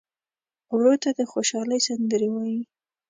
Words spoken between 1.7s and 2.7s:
سندرې وایې.